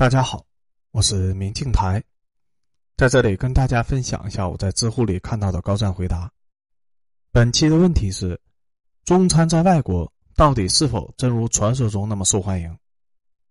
[0.00, 0.46] 大家好，
[0.92, 2.02] 我是明镜台，
[2.96, 6.32] 在这里跟大家分享一下我在知乎里看到的高赞回答。
[7.30, 8.40] 本期的问题是：
[9.04, 12.74] 中餐在外国到底是否真如传说中那么受欢迎？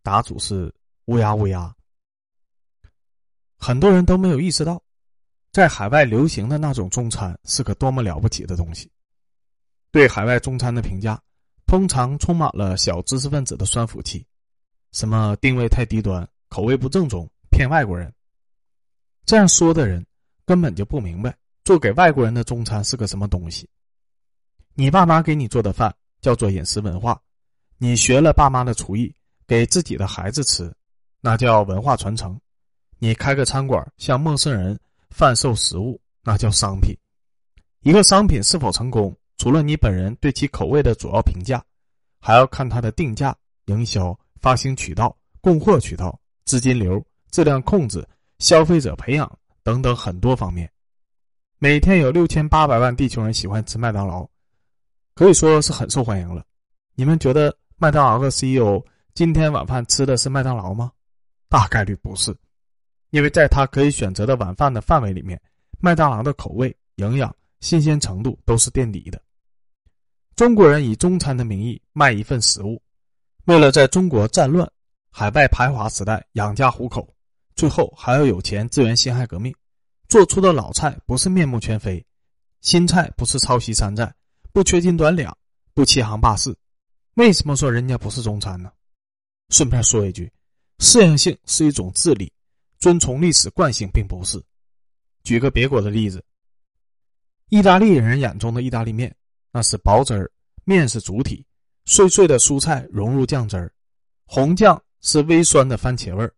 [0.02, 0.74] 答主是
[1.06, 1.72] 乌鸦乌鸦。
[3.56, 4.82] 很多人都没有意识到，
[5.52, 8.92] 在海外流行的那种中餐是个多么了不起的东西。
[9.92, 11.22] 对海外中餐的评价，
[11.68, 14.26] 通常充满了小知识分子的酸腐气，
[14.94, 16.28] 什么定位太低端。
[16.50, 18.14] 口味不正宗，骗外国人。
[19.26, 20.06] 这样说的人
[20.46, 23.70] 根本就不明白做给外国人的中餐是个什么东西。
[24.74, 27.22] 你爸妈给你做的饭叫做饮食文化，
[27.78, 29.14] 你学了爸妈的厨艺
[29.48, 30.74] 给自己的孩子吃，
[31.22, 32.40] 那叫文化传承。
[32.98, 34.78] 你开个餐馆向陌生人
[35.10, 36.96] 贩售食物，那叫商品。
[37.82, 41.64] 一个商品是否成功，除了你本人对其口味的主要评价，
[42.20, 46.20] 还要看它的定价、营销、发行渠道、供货渠道。
[46.46, 48.08] 资金流、质量控制、
[48.40, 49.32] 消费者培养
[49.64, 50.70] 等等很多方面。
[51.58, 54.28] 每天有六千八百万地球人喜欢吃麦当劳，
[55.14, 56.46] 可以说是很受欢迎了。
[56.96, 58.82] 你们觉得麦当劳的 CEO
[59.14, 60.92] 今天晚饭吃的是麦当劳吗？
[61.50, 62.36] 大概率不是，
[63.10, 65.42] 因为在他可以选择的晚饭的范围里面，
[65.80, 69.22] 麦当劳的口味、营养、新鲜程度都是垫底的。
[70.36, 72.82] 中国人以中餐的名义卖一份食物，
[73.46, 74.66] 为了在中国战乱。
[75.12, 77.14] 海外排华时代养家糊口，
[77.56, 79.54] 最后还要有钱支援辛亥革命，
[80.08, 82.06] 做出的老菜不是面目全非，
[82.62, 84.14] 新菜不是抄袭山寨，
[84.54, 85.36] 不缺斤短两，
[85.74, 86.56] 不欺行霸市。
[87.16, 88.72] 为什么说人家不是中餐呢？
[89.50, 90.32] 顺便说一句，
[90.78, 92.32] 适应性是一种智力，
[92.80, 94.42] 遵从历史惯性并不是。
[95.24, 96.24] 举个别国的例子，
[97.50, 99.14] 意大利人眼中的意大利面，
[99.52, 100.32] 那是薄汁儿，
[100.64, 101.46] 面是主体，
[101.86, 103.74] 碎碎的蔬菜融入酱汁儿，
[104.26, 104.82] 红酱。
[105.02, 106.34] 是微酸的番茄味儿，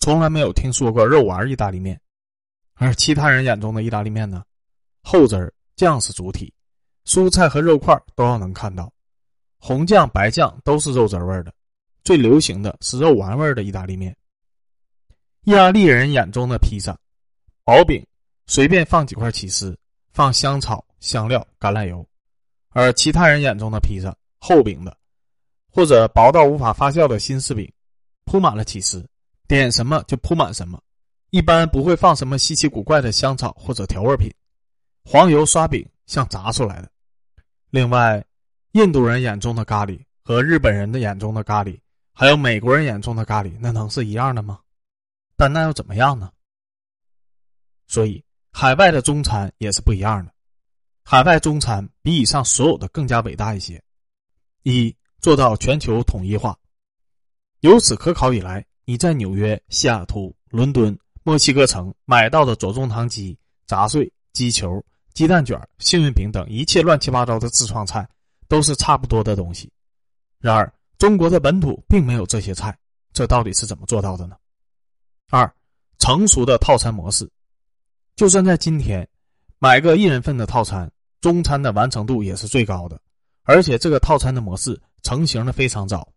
[0.00, 2.00] 从来没有听说过肉丸意大利面。
[2.74, 4.42] 而其他人眼中的意大利面呢？
[5.02, 6.52] 厚汁儿，酱是主体，
[7.04, 8.92] 蔬菜和肉块都要能看到，
[9.58, 11.52] 红酱白酱都是肉汁味儿的。
[12.04, 14.16] 最流行的是肉丸味儿的意大利面。
[15.44, 16.98] 意大利人眼中的披萨，
[17.64, 18.04] 薄饼，
[18.46, 19.78] 随便放几块起司，
[20.12, 22.04] 放香草、香料、橄榄油；
[22.70, 24.96] 而其他人眼中的披萨，厚饼的，
[25.70, 27.72] 或者薄到无法发酵的新式饼。
[28.32, 29.06] 铺满了起司，
[29.46, 30.82] 点什么就铺满什么，
[31.28, 34.32] 一般不会放什么稀奇古怪的香草或者调味品。
[35.04, 36.90] 黄油刷饼像炸出来的。
[37.68, 38.24] 另外，
[38.70, 41.78] 印度人眼中的咖喱和日本人的眼中的咖喱，
[42.14, 44.58] 还有美国人眼中的咖喱，那能是一样的吗？
[45.36, 46.32] 但那又怎么样呢？
[47.86, 50.32] 所以，海外的中餐也是不一样的。
[51.04, 53.84] 海外中餐比以上所有的更加伟大一些：
[54.62, 56.58] 一，做到全球统一化。
[57.62, 64.84] 由此可考以来，你在纽约、西雅图、伦敦、墨西哥城买到的左宗棠鸡、杂碎、鸡球、
[65.14, 68.04] 鸡蛋卷、幸运饼等一切乱七八糟的自创菜，
[68.48, 69.70] 都是差不多的东西。
[70.40, 72.76] 然而，中国的本土并没有这些菜，
[73.12, 74.34] 这到底是怎么做到的呢？
[75.30, 75.48] 二，
[76.00, 77.30] 成熟的套餐模式，
[78.16, 79.08] 就算在今天，
[79.60, 80.90] 买个一人份的套餐，
[81.20, 83.00] 中餐的完成度也是最高的，
[83.44, 86.11] 而且这个套餐的模式成型的非常早。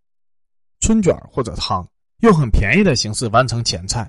[0.86, 1.84] 春卷或者汤，
[2.20, 4.08] 用很便宜的形式完成前菜，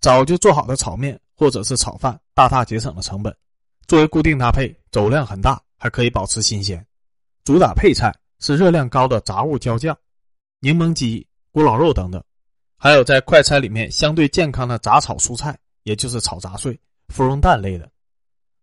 [0.00, 3.36] 早就做好的炒面或者是炒饭，大大节省了成本。
[3.86, 6.82] 作为固定搭配，走量很大，还可以保持新鲜。
[7.44, 8.10] 主打配菜
[8.40, 9.94] 是热量高的杂物椒酱、
[10.60, 12.24] 柠檬鸡、咕老肉等等，
[12.78, 17.86] 还有在快餐里面相对健康的杂炒蔬菜，也就是炒杂碎、芙蓉蛋类的。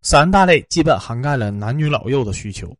[0.01, 2.75] 三大类基本涵盖了男女老幼的需求。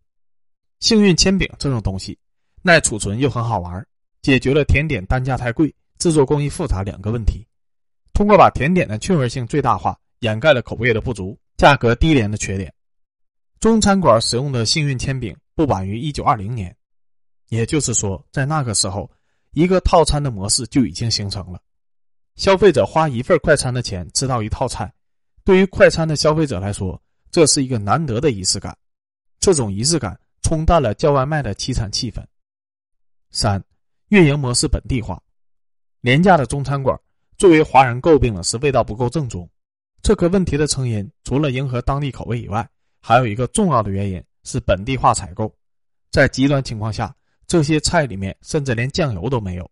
[0.79, 2.17] 幸运铅饼这种东西，
[2.63, 3.85] 耐储存又很好玩。
[4.25, 7.45] 解决了甜点单价太贵、制作工艺复杂两个问题，
[8.11, 12.73] 通过把甜点的趣味性最大化，掩盖了口味的不足、价格低廉的缺点。
[13.59, 16.75] 中餐馆使用的幸运铅饼不晚于一九二零年，
[17.49, 19.07] 也就是说，在那个时候，
[19.51, 21.61] 一个套餐的模式就已经形成了。
[22.35, 24.91] 消费者花一份快餐的钱吃到一套菜，
[25.43, 26.99] 对于快餐的消费者来说，
[27.29, 28.75] 这是一个难得的仪式感。
[29.39, 32.25] 这种仪式感冲淡了叫外卖的凄惨气氛。
[33.29, 33.63] 三。
[34.09, 35.21] 运营模式本地化，
[36.01, 36.99] 廉价的中餐馆
[37.37, 39.49] 最为华人诟病的是味道不够正宗。
[40.01, 42.67] 这个问题的成因，除了迎合当地口味以外，
[43.01, 45.51] 还有一个重要的原因是本地化采购。
[46.11, 47.13] 在极端情况下，
[47.47, 49.69] 这些菜里面甚至连酱油都没有。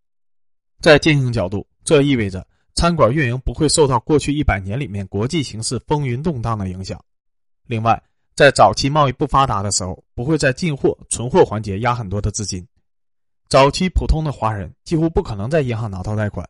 [0.81, 6.99] 在经营角度，这意味着餐馆运营不会受到过去一百年里面国际形势风云动荡的影响。
[7.67, 8.01] 另外，
[8.35, 12.67] 在早期贸易不发达的时候，不会在进货、存货环节压很多的资金。
[13.49, 16.47] 早期普通的华人几乎不可能在银行拿到贷款，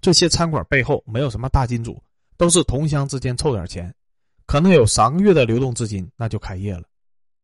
[0.00, 2.02] 这些餐馆背后没有什么大金主，
[2.36, 3.92] 都是同乡之间凑点钱，
[4.46, 6.84] 可能有三个月的流动资金，那就开业了。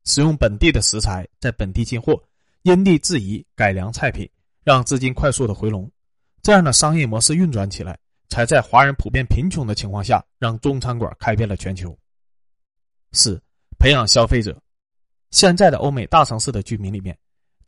[0.05, 2.23] 使用本地的食材，在本地进货，
[2.63, 4.29] 因地制宜改良菜品，
[4.63, 5.91] 让资金快速的回笼。
[6.43, 7.99] 这样的商业模式运转起来，
[8.29, 11.97] 才在华人普遍贫穷的情况下，让中餐馆开遍了全球。
[13.13, 13.43] 四、
[13.79, 14.57] 培养消费者。
[15.31, 17.17] 现在的欧美大城市的居民里面，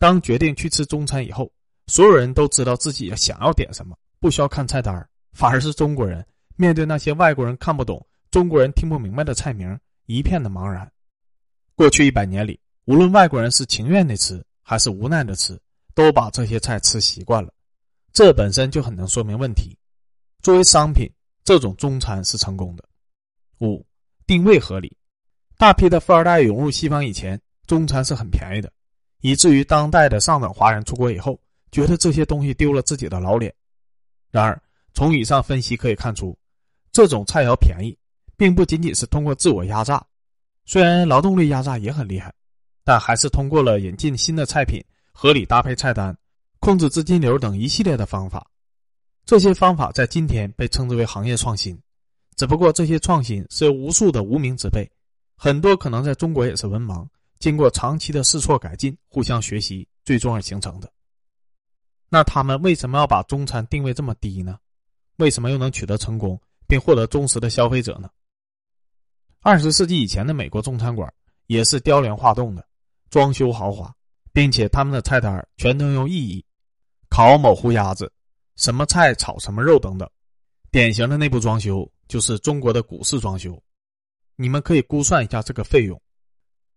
[0.02, 1.48] 当决定去吃中餐以后，
[1.86, 6.26] 所有人都知道自己想要点什么，不需要看菜单反而是中国人
[6.56, 10.90] 面对那些外国人看不懂、中国人听不明白的菜名，一片的茫然。
[11.76, 15.56] 过去一百年里，无论外国人是情愿的吃还是无奈的吃，
[15.94, 17.54] 都把这些菜吃习惯了。
[18.12, 19.78] 这本身就很能说明问题。
[20.42, 21.08] 作为商品，
[21.44, 22.82] 这种中餐是成功的。
[23.60, 23.86] 五、
[24.26, 24.96] 定位合理。
[25.56, 27.40] 大批的富二代涌入西方以前。
[27.68, 28.70] 中餐是很便宜的，
[29.22, 31.40] 以至于当代的上等华人出国以后，
[31.70, 33.52] 觉得这些东西丢了自己的老脸。
[34.30, 34.60] 然而，
[34.94, 36.36] 从以上分析可以看出，
[36.92, 37.96] 这种菜肴便宜，
[38.36, 40.04] 并不仅仅是通过自我压榨，
[40.64, 42.32] 虽然劳动力压榨也很厉害，
[42.84, 44.82] 但还是通过了引进新的菜品、
[45.12, 46.16] 合理搭配菜单、
[46.60, 48.46] 控制资金流等一系列的方法。
[49.24, 51.78] 这些方法在今天被称之为行业创新，
[52.36, 54.90] 只不过这些创新是由无数的无名之辈，
[55.36, 57.06] 很多可能在中国也是文盲。
[57.42, 60.88] 经过长期的试错改进、互相学习，最终而形成的。
[62.08, 64.60] 那他们为什么要把中餐定位这么低呢？
[65.16, 68.08] 为什么又能取得成功，并获得忠实的消费者呢？
[69.40, 71.12] 二十世纪以前的美国中餐馆
[71.48, 72.64] 也是雕梁画栋的，
[73.10, 73.92] 装修豪华，
[74.32, 76.44] 并且他们的菜单全都用意义：
[77.08, 78.12] 烤某湖鸭子，
[78.54, 80.08] 什么菜炒什么肉等等。
[80.70, 83.60] 典型的内部装修就是中国的古式装修。
[84.36, 86.00] 你们可以估算一下这个费用。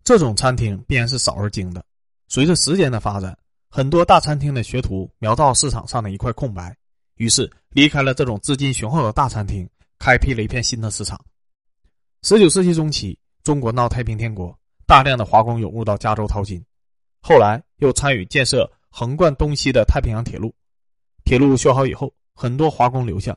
[0.05, 1.83] 这种餐厅必然是少而精的。
[2.27, 3.35] 随着时间的发展，
[3.69, 6.77] 很多大餐厅的学徒瞄到市场上的一块空白，
[7.15, 9.67] 于是离开了这种资金雄厚的大餐厅，
[9.97, 11.19] 开辟了一片新的市场。
[12.21, 14.55] 十九世纪中期，中国闹太平天国，
[14.85, 16.63] 大量的华工涌入到加州淘金，
[17.19, 20.53] 后来又参与建设横贯东西的太平洋铁路。
[21.23, 23.35] 铁路修好以后，很多华工留下，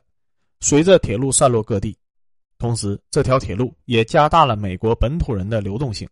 [0.59, 1.97] 随着铁路散落各地，
[2.59, 6.07] 同时这条铁路也加大了美国本土人的流动性。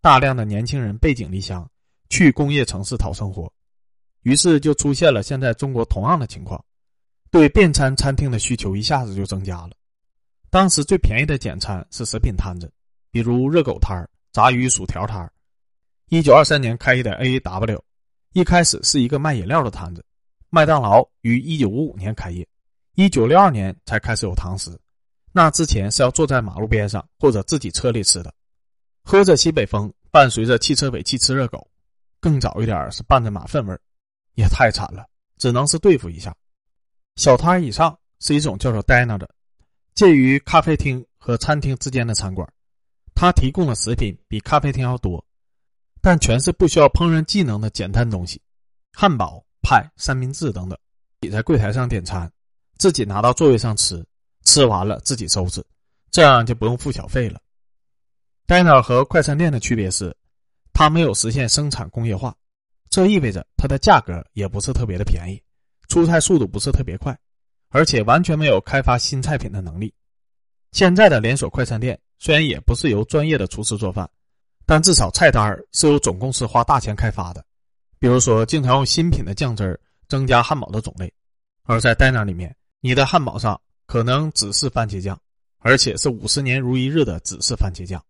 [0.00, 1.68] 大量的年轻人背井离乡，
[2.08, 3.52] 去工业城市讨生活，
[4.22, 6.64] 于是就出现了现在中国同样的情况，
[7.30, 9.70] 对便餐餐厅的需求一下子就增加了。
[10.50, 12.72] 当时最便宜的简餐是食品摊子，
[13.10, 15.32] 比如热狗摊、炸鱼薯条摊儿。
[16.08, 17.84] 一九二三年开业的 A W，
[18.32, 20.04] 一开始是一个卖饮料的摊子。
[20.48, 22.48] 麦当劳于一九五五年开业，
[22.94, 24.70] 一九六二年才开始有堂食，
[25.32, 28.32] 那之前是要坐在马路边上或者自己车里吃的。
[29.10, 31.66] 喝着西北风，伴随着汽车尾气吃热狗，
[32.20, 33.80] 更早一点是伴着马粪味儿，
[34.34, 35.06] 也太惨了，
[35.38, 36.36] 只能是对付一下。
[37.16, 39.26] 小摊以上是一种叫做 diner 的，
[39.94, 42.46] 介于咖啡厅和餐厅之间的餐馆，
[43.14, 45.24] 它提供的食品比咖啡厅要多，
[46.02, 48.38] 但全是不需要烹饪技能的简单东西，
[48.92, 50.78] 汉堡、派、三明治等等。
[51.22, 52.30] 你在柜台上点餐，
[52.76, 54.06] 自己拿到座位上吃，
[54.44, 55.64] 吃完了自己收拾，
[56.10, 57.40] 这样就不用付小费了。
[58.48, 60.16] Diner 和快餐店的区别是，
[60.72, 62.34] 它没有实现生产工业化，
[62.88, 65.38] 这意味着它的价格也不是特别的便宜，
[65.88, 67.14] 出菜速度不是特别快，
[67.68, 69.92] 而且完全没有开发新菜品的能力。
[70.72, 74.08] 现在的连锁快餐店虽然也不是由专业的厨师做饭，
[74.64, 77.44] 但至少菜单是由总公司花大钱开发的，
[77.98, 81.12] 比如说经常用新品的酱汁儿增加汉堡的种类，
[81.64, 85.20] 而在 diner 里面，你的汉堡上可能只是番茄酱，
[85.58, 88.02] 而且是五十年如一日的只是番茄酱。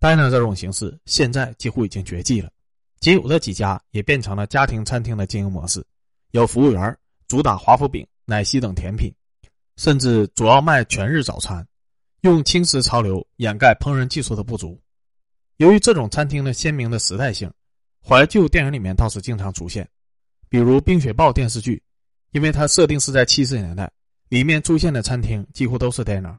[0.00, 2.50] Dinner 这种形式现在几乎已经绝迹了，
[3.00, 5.84] 仅有的几家也变成了家庭餐厅的经营模式，
[6.30, 9.12] 有服务员主打华夫饼、奶昔等甜品，
[9.76, 11.66] 甚至主要卖全日早餐，
[12.20, 14.80] 用轻食潮流掩盖烹饪技术的不足。
[15.56, 17.52] 由于这种餐厅的鲜明的时代性，
[18.00, 19.88] 怀旧电影里面倒是经常出现，
[20.48, 21.82] 比如《冰雪暴》电视剧，
[22.30, 23.90] 因为它设定是在七十年代，
[24.28, 26.36] 里面出现的餐厅几乎都是 diner，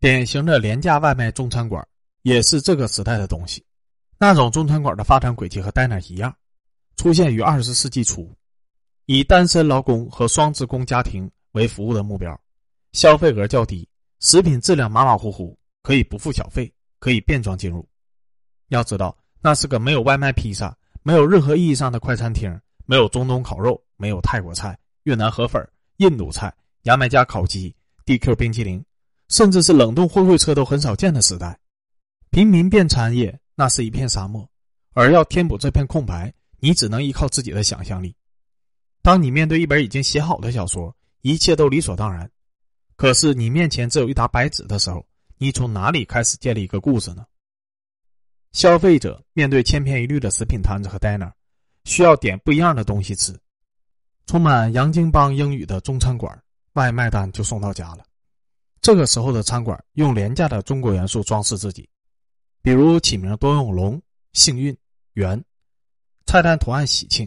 [0.00, 1.86] 典型的廉价外卖中餐馆。
[2.22, 3.64] 也是这个时代的东西，
[4.18, 6.34] 那种中餐馆的发展轨迹和 diner 一样，
[6.96, 8.30] 出现于二十世纪初，
[9.06, 12.38] 以单身劳工和双职工家庭为服务的目标，
[12.92, 13.88] 消费额较低，
[14.20, 17.88] 食品质量马马虎虎，可以不付小费，可以便装进入。
[18.68, 25.66] 要知道，那是个没有外卖披萨，没有任何意义上的快餐厅，没有中东烤肉，没有泰国菜、越南河粉、
[25.98, 28.84] 印度菜、牙买加烤鸡、DQ 冰淇淋，
[29.28, 31.58] 甚至是冷冻货柜车都很少见的时代。
[32.30, 34.48] 平民变产业那是一片沙漠，
[34.92, 38.14] 而要填补这片空白，你只能依靠自己的想象力。
[39.02, 42.30] 当你面对一本已经写好的小说，一切都理所当然。
[42.96, 45.06] 可是你面前只有一沓白纸的时候，
[45.38, 47.24] 你从哪里开始建立一个故事呢？
[48.52, 51.30] 消费者面对千篇一律的食品摊子和 diner，
[51.84, 53.38] 需要点不一样的东西吃。
[54.26, 56.42] 充满洋泾浜英语的中餐馆，
[56.74, 58.04] 外卖单就送到家了。
[58.80, 61.88] 这个时候的餐馆用廉价的中国元素装饰自己，
[62.68, 63.98] 比如起名多用龙、
[64.34, 64.76] 幸运、
[65.14, 65.42] 圆，
[66.26, 67.26] 菜单图案喜庆。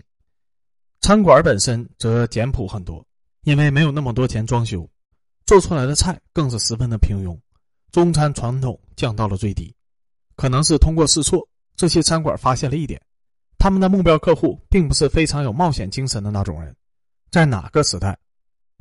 [1.00, 3.04] 餐馆本身则简朴很多，
[3.42, 4.88] 因为没有那么多钱装修，
[5.48, 7.36] 做出来的菜更是十分的平庸，
[7.92, 9.76] 中餐传统降到了最低。
[10.36, 13.02] 可能是通过试错，这些餐馆发现了一点：
[13.58, 16.76] 他们的目标客户并不是非常有冒险精神的那种人。
[17.32, 18.16] 在哪个时代，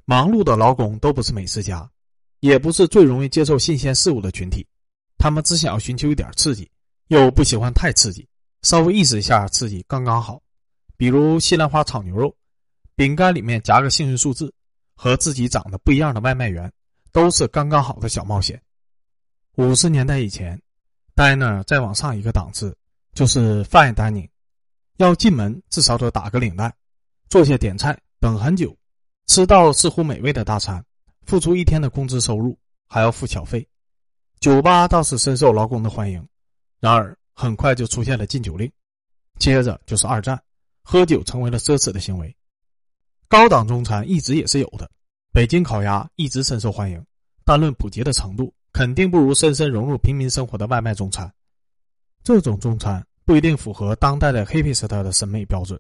[0.04, 1.90] 忙碌的劳工都不是美食家，
[2.40, 4.66] 也不是最容易接受新鲜事物的群体。
[5.20, 6.68] 他们只想要寻求一点刺激，
[7.08, 8.26] 又不喜欢太刺激，
[8.62, 10.40] 稍微意识一下刺激刚刚好。
[10.96, 12.34] 比如西兰花炒牛肉，
[12.96, 14.52] 饼干里面夹个幸运数字，
[14.94, 16.72] 和自己长得不一样的外卖员，
[17.12, 18.60] 都是刚刚好的小冒险。
[19.56, 20.58] 五十年代以前。
[21.16, 22.74] diner 再往上一个档次
[23.12, 24.26] 就是 fine dining，
[24.96, 26.74] 要进门至少得打个领带，
[27.28, 28.74] 坐下点菜等很久，
[29.26, 30.82] 吃到似乎美味的大餐，
[31.26, 32.58] 付出一天的工资收入
[32.88, 33.68] 还要付小费。
[34.40, 36.26] 酒吧倒是深受劳工的欢迎，
[36.80, 38.70] 然而很快就出现了禁酒令，
[39.38, 40.42] 接着就是二战，
[40.82, 42.34] 喝酒成为了奢侈的行为。
[43.28, 44.90] 高档中餐一直也是有的，
[45.30, 47.04] 北京烤鸭一直深受欢迎，
[47.44, 48.52] 但论普及的程度。
[48.72, 51.28] 肯定不如深深融入平民生活的外卖中餐。
[52.22, 55.78] 这种中餐不一定符合当代的 hipster 的审美标准，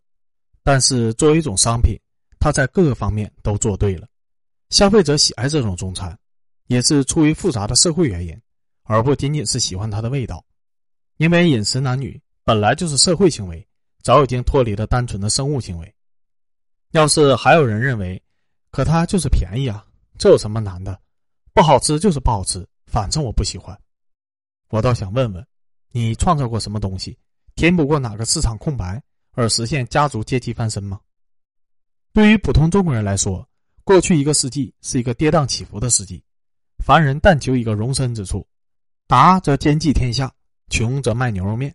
[0.64, 1.96] 但是作为一种商品，
[2.40, 4.08] 它在各个方面都做对了。
[4.70, 6.18] 消费者喜爱这种中餐，
[6.66, 8.36] 也是出于复杂的社会原因，
[8.90, 10.44] 而不仅仅是喜欢它的味道。
[11.18, 13.64] 因为饮食男女本来就是社会行为，
[14.02, 15.94] 早已经脱离了单纯的生物行为。
[16.90, 18.20] 要是还有人认为，
[18.72, 19.86] 可它就是便宜啊，
[20.18, 21.00] 这有什么难的？
[21.52, 22.66] 不好吃就是不好吃。
[22.86, 23.78] 反正我不喜欢，
[24.70, 25.46] 我倒想问问，
[25.92, 27.16] 你创造过什么东西，
[27.54, 29.00] 填补过哪个市场空白，
[29.34, 30.98] 而实现家族阶级翻身吗？
[32.12, 33.48] 对于普通中国人来说，
[33.84, 36.20] 过去一个世纪是一个跌宕起伏的世纪，
[36.84, 38.44] 凡人但求一个容身之处，
[39.10, 40.32] 达则兼济天下，
[40.68, 41.74] 穷则卖牛肉面，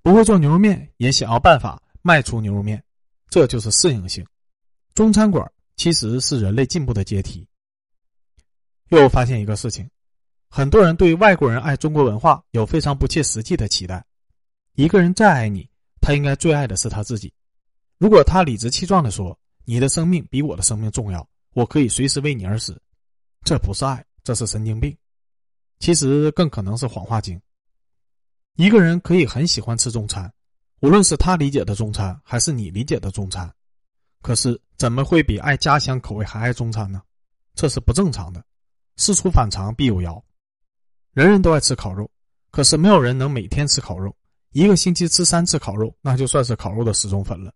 [0.00, 2.82] 不会做牛肉面也想要办法卖出牛肉面，
[3.28, 4.26] 这就是适应性。
[4.94, 5.46] 中餐馆
[5.76, 7.46] 其实是人类进步的阶梯。
[8.88, 9.86] 又发现一个事情。
[10.48, 14.02] 很多人对外国人爱中国文化有非常不切实际的期待。
[14.74, 15.68] 一个人再爱你，
[16.00, 17.30] 他应该最爱的是他自己。
[17.98, 22.80] 如果他理直气壮地说：“你的生命比我的生命重要，我可以随时为你而死。”
[23.44, 24.96] 这不是爱，这是神经病。
[25.80, 27.40] 其实更可能是谎话精。
[28.56, 30.32] 一个人可以很喜欢吃中餐，
[30.80, 33.50] 无论是他理解的中餐，还是你理解的中餐，
[34.22, 37.02] 可是怎么会比爱家乡口味还爱中餐呢？
[37.54, 38.44] 这是不正常的。
[38.96, 40.22] 事出反常必有妖。
[41.12, 42.08] 人人都爱吃烤肉，
[42.50, 44.14] 可是没有人能每天吃烤肉。
[44.52, 47.52] 一个星期吃三次烤肉，那就算是烤肉的死忠粉了。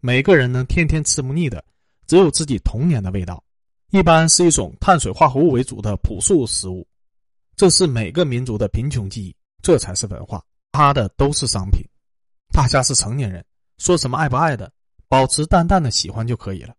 [0.00, 1.64] 每个人能天天吃不腻的，
[2.06, 3.42] 只有自己童年的味道，
[3.90, 6.86] 一般是一种碳水化合物为主的朴素食物。
[7.60, 11.86] 这是每个民族的贫穷记忆，这才是文化，他的都是商品。
[12.54, 13.44] 大家是成年人，
[13.76, 14.72] 说什么爱不爱的，
[15.08, 16.74] 保持淡淡的喜欢就可以了。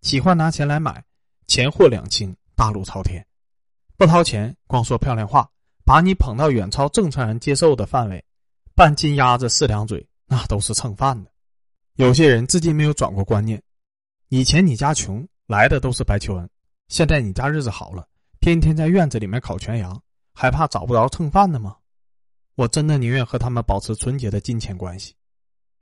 [0.00, 1.04] 喜欢拿钱来买，
[1.48, 3.22] 钱货两清，大路朝天。
[3.98, 5.46] 不掏钱，光说漂亮话，
[5.84, 8.24] 把你捧到远超正常人接受的范围，
[8.74, 11.30] 半斤鸭子四两嘴，那都是蹭饭的。
[11.96, 13.62] 有些人至今没有转过观念：
[14.30, 16.46] 以前你家穷，来的都是白求恩；
[16.88, 18.08] 现在你家日子好了，
[18.40, 21.76] 天天在院子里面烤全羊，还怕找不着蹭饭的吗？
[22.54, 25.14] 我真的宁愿和他们保持纯洁的金钱关系。